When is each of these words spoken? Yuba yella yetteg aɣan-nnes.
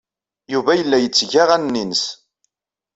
Yuba 0.53 0.71
yella 0.79 0.97
yetteg 0.99 1.31
aɣan-nnes. 1.41 2.03